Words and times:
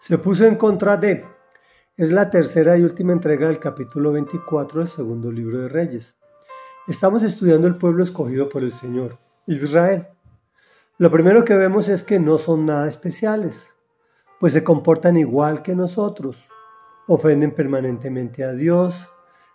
Se 0.00 0.16
puso 0.16 0.44
en 0.44 0.54
contra 0.54 0.96
de. 0.96 1.24
Es 1.96 2.12
la 2.12 2.30
tercera 2.30 2.78
y 2.78 2.84
última 2.84 3.12
entrega 3.12 3.48
del 3.48 3.58
capítulo 3.58 4.12
24 4.12 4.78
del 4.78 4.88
segundo 4.88 5.32
libro 5.32 5.58
de 5.58 5.68
Reyes. 5.68 6.16
Estamos 6.86 7.24
estudiando 7.24 7.66
el 7.66 7.76
pueblo 7.76 8.04
escogido 8.04 8.48
por 8.48 8.62
el 8.62 8.70
Señor, 8.70 9.18
Israel. 9.48 10.06
Lo 10.98 11.10
primero 11.10 11.44
que 11.44 11.56
vemos 11.56 11.88
es 11.88 12.04
que 12.04 12.20
no 12.20 12.38
son 12.38 12.64
nada 12.64 12.86
especiales, 12.86 13.74
pues 14.38 14.52
se 14.52 14.62
comportan 14.62 15.16
igual 15.16 15.62
que 15.62 15.74
nosotros. 15.74 16.46
Ofenden 17.08 17.50
permanentemente 17.50 18.44
a 18.44 18.52
Dios, 18.52 19.08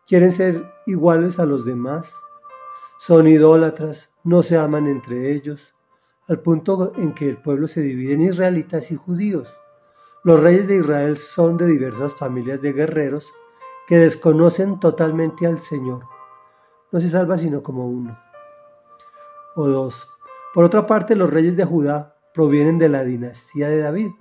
quieren 0.05 0.33
ser 0.33 0.61
iguales 0.85 1.39
a 1.39 1.45
los 1.45 1.65
demás, 1.65 2.13
son 2.99 3.27
idólatras, 3.27 4.13
no 4.25 4.43
se 4.43 4.57
aman 4.57 4.87
entre 4.87 5.31
ellos, 5.31 5.73
al 6.27 6.41
punto 6.41 6.91
en 6.97 7.13
que 7.13 7.29
el 7.29 7.37
pueblo 7.37 7.69
se 7.69 7.79
divide 7.79 8.13
en 8.13 8.21
israelitas 8.23 8.91
y 8.91 8.97
judíos. 8.97 9.55
Los 10.25 10.41
reyes 10.41 10.69
de 10.69 10.77
Israel 10.77 11.17
son 11.17 11.57
de 11.57 11.65
diversas 11.65 12.15
familias 12.15 12.61
de 12.61 12.71
guerreros 12.71 13.33
que 13.87 13.97
desconocen 13.97 14.79
totalmente 14.79 15.45
al 15.45 15.59
Señor. 15.59 16.05
No 16.91 17.01
se 17.01 17.09
salva 17.09 17.37
sino 17.37 17.61
como 17.61 17.87
uno 17.87 18.17
o 19.55 19.67
dos. 19.67 20.07
Por 20.53 20.63
otra 20.63 20.85
parte, 20.85 21.15
los 21.15 21.29
reyes 21.29 21.57
de 21.57 21.65
Judá 21.65 22.15
provienen 22.33 22.79
de 22.79 22.89
la 22.89 23.03
dinastía 23.03 23.67
de 23.67 23.79
David, 23.79 24.11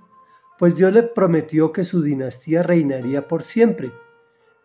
pues 0.59 0.75
Dios 0.75 0.93
le 0.93 1.03
prometió 1.03 1.71
que 1.71 1.83
su 1.83 2.01
dinastía 2.01 2.63
reinaría 2.63 3.27
por 3.27 3.43
siempre. 3.43 3.93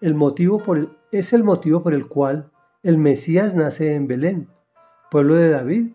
El 0.00 0.14
motivo 0.14 0.62
por 0.62 0.98
es 1.12 1.32
el 1.32 1.44
motivo 1.44 1.82
por 1.82 1.94
el 1.94 2.08
cual 2.08 2.50
el 2.82 2.98
Mesías 2.98 3.54
nace 3.54 3.94
en 3.94 4.06
Belén, 4.06 4.50
pueblo 5.10 5.34
de 5.34 5.50
David 5.50 5.92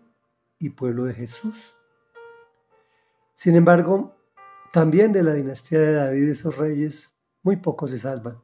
y 0.58 0.70
pueblo 0.70 1.04
de 1.04 1.14
Jesús. 1.14 1.74
Sin 3.34 3.56
embargo, 3.56 4.16
también 4.74 5.12
de 5.12 5.22
la 5.22 5.34
dinastía 5.34 5.78
de 5.78 5.92
David 5.92 6.26
y 6.26 6.30
esos 6.32 6.56
reyes, 6.56 7.14
muy 7.44 7.54
pocos 7.54 7.90
se 7.90 7.98
salvan. 7.98 8.42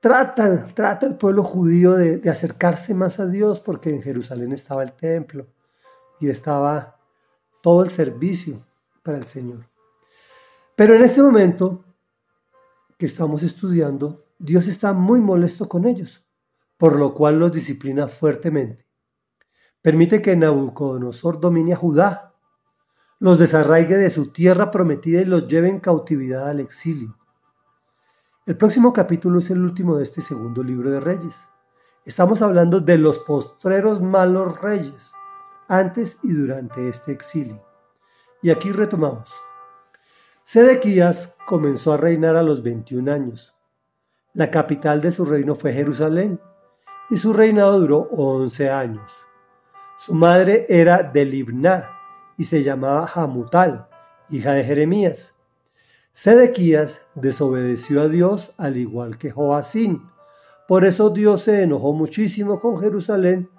Trata, 0.00 0.66
trata 0.74 1.06
el 1.06 1.16
pueblo 1.16 1.42
judío 1.42 1.94
de, 1.94 2.18
de 2.18 2.30
acercarse 2.30 2.94
más 2.94 3.18
a 3.18 3.26
Dios 3.26 3.58
porque 3.58 3.90
en 3.90 4.00
Jerusalén 4.00 4.52
estaba 4.52 4.84
el 4.84 4.92
templo 4.92 5.48
y 6.20 6.28
estaba 6.28 7.00
todo 7.60 7.82
el 7.82 7.90
servicio 7.90 8.64
para 9.02 9.18
el 9.18 9.24
Señor. 9.24 9.68
Pero 10.76 10.94
en 10.94 11.02
este 11.02 11.20
momento 11.20 11.84
que 12.96 13.06
estamos 13.06 13.42
estudiando, 13.42 14.24
Dios 14.38 14.68
está 14.68 14.92
muy 14.92 15.20
molesto 15.20 15.68
con 15.68 15.84
ellos, 15.84 16.24
por 16.76 16.94
lo 16.96 17.12
cual 17.12 17.40
los 17.40 17.50
disciplina 17.50 18.06
fuertemente. 18.06 18.86
Permite 19.82 20.22
que 20.22 20.36
Nabucodonosor 20.36 21.40
domine 21.40 21.72
a 21.72 21.76
Judá, 21.76 22.25
los 23.18 23.38
desarraigue 23.38 23.96
de 23.96 24.10
su 24.10 24.30
tierra 24.30 24.70
prometida 24.70 25.22
y 25.22 25.24
los 25.24 25.48
lleve 25.48 25.68
en 25.68 25.80
cautividad 25.80 26.48
al 26.48 26.60
exilio. 26.60 27.16
El 28.44 28.56
próximo 28.56 28.92
capítulo 28.92 29.38
es 29.38 29.50
el 29.50 29.62
último 29.62 29.96
de 29.96 30.04
este 30.04 30.20
segundo 30.20 30.62
libro 30.62 30.90
de 30.90 31.00
Reyes. 31.00 31.48
Estamos 32.04 32.42
hablando 32.42 32.80
de 32.80 32.98
los 32.98 33.18
postreros 33.18 34.00
malos 34.00 34.60
reyes, 34.60 35.12
antes 35.66 36.18
y 36.22 36.32
durante 36.32 36.88
este 36.88 37.10
exilio. 37.10 37.64
Y 38.42 38.50
aquí 38.50 38.70
retomamos. 38.70 39.34
Sedequías 40.44 41.36
comenzó 41.46 41.94
a 41.94 41.96
reinar 41.96 42.36
a 42.36 42.42
los 42.42 42.62
21 42.62 43.10
años. 43.10 43.54
La 44.34 44.50
capital 44.50 45.00
de 45.00 45.10
su 45.10 45.24
reino 45.24 45.56
fue 45.56 45.72
Jerusalén 45.72 46.38
y 47.10 47.16
su 47.16 47.32
reinado 47.32 47.80
duró 47.80 48.08
11 48.12 48.70
años. 48.70 49.10
Su 49.98 50.14
madre 50.14 50.66
era 50.68 51.02
de 51.02 51.24
Libná 51.24 51.95
y 52.36 52.44
se 52.44 52.62
llamaba 52.62 53.10
Hamutal, 53.14 53.88
hija 54.30 54.52
de 54.52 54.64
Jeremías. 54.64 55.36
Sedequías 56.12 57.06
desobedeció 57.14 58.02
a 58.02 58.08
Dios 58.08 58.54
al 58.56 58.76
igual 58.76 59.18
que 59.18 59.30
Joacín. 59.30 60.08
Por 60.66 60.84
eso 60.84 61.10
Dios 61.10 61.42
se 61.42 61.62
enojó 61.62 61.92
muchísimo 61.92 62.60
con 62.60 62.80
Jerusalén 62.80 63.50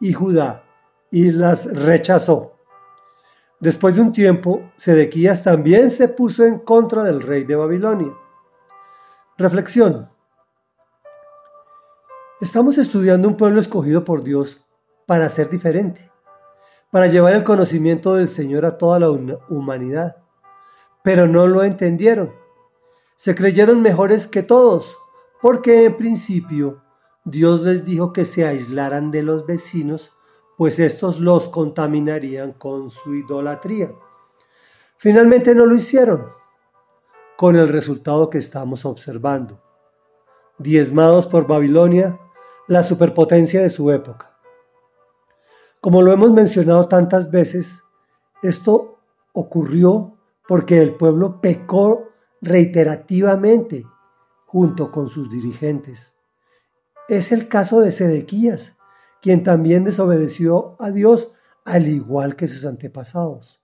y 0.00 0.12
Judá 0.12 0.64
y 1.10 1.30
las 1.30 1.66
rechazó. 1.66 2.56
Después 3.60 3.94
de 3.94 4.00
un 4.02 4.12
tiempo, 4.12 4.70
Sedequías 4.76 5.42
también 5.42 5.90
se 5.90 6.08
puso 6.08 6.44
en 6.44 6.58
contra 6.58 7.02
del 7.02 7.22
rey 7.22 7.44
de 7.44 7.56
Babilonia. 7.56 8.12
Reflexión. 9.38 10.10
Estamos 12.40 12.76
estudiando 12.76 13.28
un 13.28 13.36
pueblo 13.36 13.60
escogido 13.60 14.04
por 14.04 14.22
Dios 14.22 14.62
para 15.06 15.28
ser 15.30 15.48
diferente, 15.48 16.10
para 16.90 17.06
llevar 17.06 17.34
el 17.34 17.44
conocimiento 17.44 18.14
del 18.14 18.28
Señor 18.28 18.64
a 18.64 18.78
toda 18.78 18.98
la 18.98 19.10
humanidad. 19.10 20.16
Pero 21.02 21.26
no 21.26 21.46
lo 21.46 21.62
entendieron. 21.62 22.32
Se 23.16 23.34
creyeron 23.34 23.82
mejores 23.82 24.26
que 24.26 24.42
todos, 24.42 24.96
porque 25.40 25.84
en 25.84 25.96
principio 25.96 26.82
Dios 27.24 27.62
les 27.62 27.84
dijo 27.84 28.12
que 28.12 28.24
se 28.24 28.46
aislaran 28.46 29.10
de 29.10 29.22
los 29.22 29.46
vecinos 29.46 30.16
pues 30.56 30.78
estos 30.78 31.20
los 31.20 31.48
contaminarían 31.48 32.52
con 32.52 32.90
su 32.90 33.14
idolatría. 33.14 33.92
Finalmente 34.96 35.54
no 35.54 35.66
lo 35.66 35.74
hicieron, 35.74 36.28
con 37.36 37.56
el 37.56 37.68
resultado 37.68 38.30
que 38.30 38.38
estamos 38.38 38.84
observando. 38.86 39.60
Diezmados 40.58 41.26
por 41.26 41.46
Babilonia, 41.46 42.18
la 42.66 42.82
superpotencia 42.82 43.60
de 43.60 43.68
su 43.68 43.90
época. 43.90 44.35
Como 45.80 46.02
lo 46.02 46.12
hemos 46.12 46.32
mencionado 46.32 46.88
tantas 46.88 47.30
veces, 47.30 47.82
esto 48.42 48.98
ocurrió 49.32 50.16
porque 50.48 50.80
el 50.80 50.94
pueblo 50.94 51.40
pecó 51.40 52.08
reiterativamente 52.40 53.84
junto 54.46 54.90
con 54.90 55.08
sus 55.08 55.30
dirigentes. 55.30 56.14
Es 57.08 57.32
el 57.32 57.48
caso 57.48 57.80
de 57.80 57.92
Sedequías, 57.92 58.76
quien 59.20 59.42
también 59.42 59.84
desobedeció 59.84 60.76
a 60.78 60.90
Dios 60.90 61.34
al 61.64 61.88
igual 61.88 62.36
que 62.36 62.48
sus 62.48 62.64
antepasados. 62.64 63.60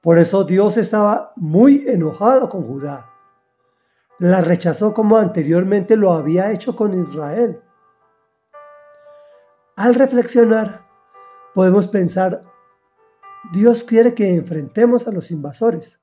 Por 0.00 0.18
eso 0.18 0.44
Dios 0.44 0.76
estaba 0.76 1.32
muy 1.36 1.84
enojado 1.88 2.48
con 2.48 2.66
Judá. 2.66 3.10
La 4.18 4.40
rechazó 4.40 4.92
como 4.92 5.16
anteriormente 5.16 5.96
lo 5.96 6.12
había 6.12 6.50
hecho 6.52 6.76
con 6.76 6.94
Israel. 6.94 7.60
Al 9.76 9.94
reflexionar, 9.94 10.86
podemos 11.54 11.86
pensar, 11.86 12.44
Dios 13.52 13.82
quiere 13.82 14.14
que 14.14 14.34
enfrentemos 14.34 15.06
a 15.08 15.12
los 15.12 15.30
invasores, 15.30 16.00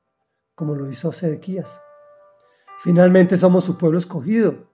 como 0.56 0.76
lo 0.76 0.90
hizo 0.90 1.12
Sedequías. 1.12 1.82
Finalmente 2.80 3.38
somos 3.38 3.64
su 3.64 3.78
pueblo 3.78 3.98
escogido, 3.98 4.70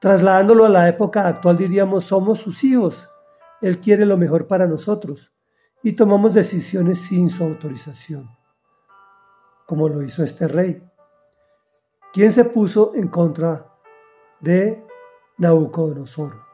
Trasladándolo 0.00 0.64
a 0.64 0.68
la 0.68 0.88
época 0.88 1.26
actual 1.26 1.56
diríamos, 1.56 2.04
somos 2.04 2.38
sus 2.38 2.62
hijos. 2.62 3.08
Él 3.60 3.80
quiere 3.80 4.06
lo 4.06 4.16
mejor 4.16 4.46
para 4.46 4.66
nosotros 4.66 5.32
y 5.82 5.92
tomamos 5.92 6.34
decisiones 6.34 7.00
sin 7.00 7.28
su 7.28 7.42
autorización, 7.42 8.30
como 9.66 9.88
lo 9.88 10.02
hizo 10.02 10.22
este 10.22 10.46
rey. 10.46 10.82
¿Quién 12.12 12.30
se 12.30 12.44
puso 12.44 12.92
en 12.94 13.08
contra 13.08 13.74
de 14.40 14.84
Nabucodonosor? 15.38 16.47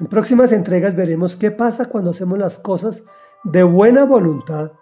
En 0.00 0.06
próximas 0.06 0.52
entregas 0.52 0.94
veremos 0.94 1.34
qué 1.34 1.50
pasa 1.50 1.86
cuando 1.86 2.10
hacemos 2.10 2.38
las 2.38 2.58
cosas 2.58 3.02
de 3.42 3.62
buena 3.62 4.04
voluntad, 4.04 4.72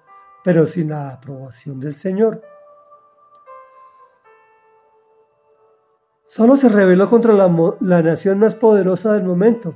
pero 0.44 0.66
sin 0.66 0.90
la 0.90 1.10
aprobación 1.10 1.80
del 1.80 1.94
Señor. 1.94 2.42
Solo 6.26 6.56
se 6.56 6.68
rebeló 6.68 7.08
contra 7.08 7.32
la, 7.32 8.02
nación 8.02 8.38
más 8.40 8.54
poderosa 8.54 9.12
del 9.14 9.24
momento. 9.24 9.74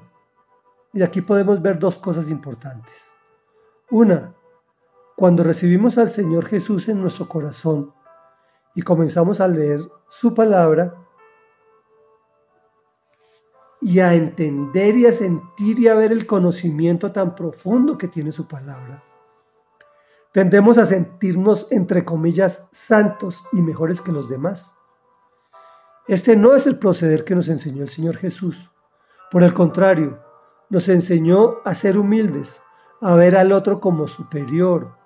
Y 0.92 1.02
aquí 1.02 1.22
podemos 1.22 1.62
ver 1.62 1.78
dos 1.78 1.96
cosas 1.96 2.30
importantes. 2.30 3.04
Una, 3.90 4.34
cuando 5.16 5.42
recibimos 5.42 5.96
al 5.96 6.10
Señor 6.10 6.44
Jesús 6.46 6.88
en 6.88 7.00
nuestro 7.00 7.28
corazón 7.28 7.94
y 8.74 8.82
comenzamos 8.82 9.40
a 9.40 9.48
leer 9.48 9.80
su 10.06 10.34
palabra 10.34 10.94
y 13.80 14.00
a 14.00 14.14
entender 14.14 14.96
y 14.96 15.06
a 15.06 15.12
sentir 15.12 15.78
y 15.80 15.88
a 15.88 15.94
ver 15.94 16.12
el 16.12 16.26
conocimiento 16.26 17.12
tan 17.12 17.34
profundo 17.34 17.96
que 17.96 18.08
tiene 18.08 18.32
su 18.32 18.46
palabra, 18.46 19.02
tendemos 20.32 20.78
a 20.78 20.84
sentirnos, 20.84 21.66
entre 21.70 22.04
comillas, 22.04 22.68
santos 22.70 23.42
y 23.52 23.62
mejores 23.62 24.00
que 24.00 24.12
los 24.12 24.28
demás. 24.28 24.72
Este 26.06 26.36
no 26.36 26.54
es 26.54 26.66
el 26.66 26.78
proceder 26.78 27.24
que 27.24 27.34
nos 27.34 27.48
enseñó 27.48 27.82
el 27.82 27.88
Señor 27.88 28.16
Jesús. 28.16 28.70
Por 29.30 29.42
el 29.42 29.54
contrario, 29.54 30.18
nos 30.68 30.88
enseñó 30.88 31.58
a 31.64 31.74
ser 31.74 31.98
humildes, 31.98 32.62
a 33.00 33.14
ver 33.14 33.36
al 33.36 33.52
otro 33.52 33.80
como 33.80 34.08
superior. 34.08 34.96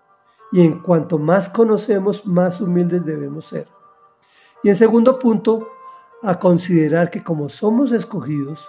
Y 0.52 0.62
en 0.62 0.80
cuanto 0.80 1.18
más 1.18 1.48
conocemos, 1.48 2.26
más 2.26 2.60
humildes 2.60 3.04
debemos 3.04 3.46
ser. 3.46 3.68
Y 4.62 4.70
en 4.70 4.76
segundo 4.76 5.18
punto, 5.18 5.68
a 6.24 6.38
considerar 6.38 7.10
que 7.10 7.22
como 7.22 7.50
somos 7.50 7.92
escogidos, 7.92 8.66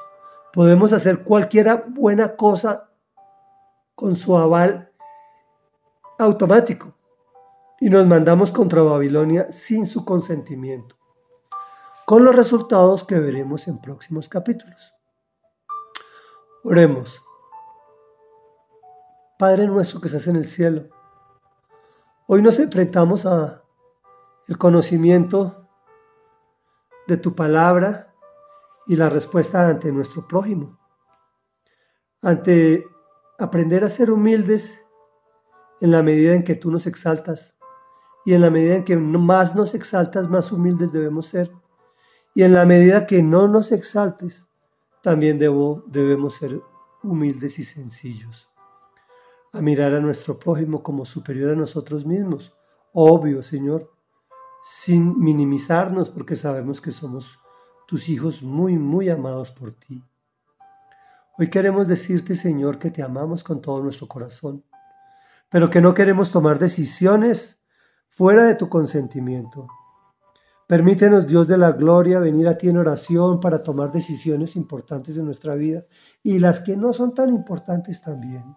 podemos 0.51 0.91
hacer 0.91 1.23
cualquier 1.23 1.85
buena 1.87 2.35
cosa 2.35 2.89
con 3.95 4.17
su 4.17 4.37
aval 4.37 4.91
automático 6.19 6.93
y 7.79 7.89
nos 7.89 8.05
mandamos 8.05 8.51
contra 8.51 8.81
Babilonia 8.81 9.51
sin 9.51 9.85
su 9.85 10.03
consentimiento, 10.03 10.97
con 12.05 12.25
los 12.25 12.35
resultados 12.35 13.05
que 13.05 13.17
veremos 13.19 13.69
en 13.69 13.79
próximos 13.79 14.27
capítulos. 14.27 14.93
Oremos. 16.63 17.21
Padre 19.39 19.67
nuestro 19.67 20.01
que 20.01 20.07
estás 20.07 20.27
en 20.27 20.35
el 20.35 20.45
cielo, 20.45 20.89
hoy 22.27 22.41
nos 22.41 22.59
enfrentamos 22.59 23.25
a 23.25 23.61
el 24.47 24.57
conocimiento 24.57 25.64
de 27.07 27.17
tu 27.17 27.35
palabra 27.35 28.13
y 28.87 28.95
la 28.95 29.09
respuesta 29.09 29.67
ante 29.67 29.91
nuestro 29.91 30.27
prójimo, 30.27 30.79
ante 32.21 32.85
aprender 33.39 33.83
a 33.83 33.89
ser 33.89 34.11
humildes 34.11 34.81
en 35.81 35.91
la 35.91 36.01
medida 36.01 36.33
en 36.33 36.43
que 36.43 36.55
tú 36.55 36.71
nos 36.71 36.87
exaltas 36.87 37.57
y 38.25 38.33
en 38.33 38.41
la 38.41 38.49
medida 38.49 38.75
en 38.75 38.83
que 38.83 38.97
más 38.97 39.55
nos 39.55 39.75
exaltas, 39.75 40.29
más 40.29 40.51
humildes 40.51 40.91
debemos 40.91 41.27
ser. 41.27 41.51
Y 42.33 42.41
en 42.41 42.53
la 42.53 42.65
medida 42.65 43.05
que 43.05 43.21
no 43.21 43.47
nos 43.47 43.71
exaltes, 43.71 44.49
también 45.03 45.37
debo, 45.37 45.83
debemos 45.85 46.35
ser 46.35 46.59
humildes 47.03 47.59
y 47.59 47.63
sencillos. 47.63 48.49
A 49.53 49.61
mirar 49.61 49.93
a 49.93 49.99
nuestro 49.99 50.39
prójimo 50.39 50.81
como 50.81 51.05
superior 51.05 51.51
a 51.51 51.55
nosotros 51.55 52.03
mismos. 52.05 52.57
Obvio, 52.93 53.43
Señor, 53.43 53.94
sin 54.67 55.19
minimizarnos 55.19 56.09
porque 56.09 56.35
sabemos 56.35 56.81
que 56.81 56.89
somos 56.89 57.38
tus 57.88 58.09
hijos 58.09 58.41
muy, 58.41 58.79
muy 58.79 59.09
amados 59.09 59.51
por 59.51 59.73
ti. 59.73 60.03
Hoy 61.38 61.51
queremos 61.51 61.88
decirte, 61.88 62.33
Señor, 62.33 62.79
que 62.79 62.89
te 62.89 63.03
amamos 63.03 63.44
con 63.44 63.62
todo 63.62 63.83
nuestro 63.83 64.07
corazón, 64.07 64.65
pero 65.50 65.69
que 65.69 65.81
no 65.81 65.94
queremos 65.94 66.31
tomar 66.31 66.57
decisiones 66.57 67.62
fuera 68.09 68.47
de 68.47 68.56
tu 68.56 68.67
consentimiento. 68.67 69.67
Permítenos, 70.65 71.27
Dios 71.27 71.47
de 71.47 71.59
la 71.59 71.73
gloria, 71.73 72.17
venir 72.17 72.47
a 72.47 72.57
ti 72.57 72.67
en 72.67 72.77
oración 72.77 73.39
para 73.39 73.62
tomar 73.62 73.91
decisiones 73.91 74.56
importantes 74.56 75.15
en 75.15 75.25
nuestra 75.25 75.53
vida 75.53 75.85
y 76.23 76.39
las 76.39 76.59
que 76.59 76.75
no 76.75 76.91
son 76.91 77.13
tan 77.13 77.29
importantes 77.29 78.01
también. 78.01 78.56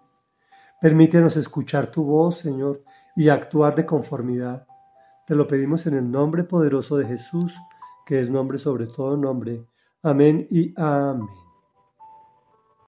Permítenos 0.80 1.36
escuchar 1.36 1.90
tu 1.90 2.02
voz, 2.02 2.38
Señor, 2.38 2.82
y 3.14 3.28
actuar 3.28 3.76
de 3.76 3.84
conformidad. 3.84 4.67
Te 5.28 5.34
lo 5.34 5.46
pedimos 5.46 5.86
en 5.86 5.92
el 5.92 6.10
nombre 6.10 6.42
poderoso 6.42 6.96
de 6.96 7.06
Jesús, 7.06 7.54
que 8.06 8.18
es 8.18 8.30
nombre 8.30 8.56
sobre 8.56 8.86
todo 8.86 9.14
nombre. 9.14 9.62
Amén 10.02 10.48
y 10.50 10.72
amén. 10.74 11.28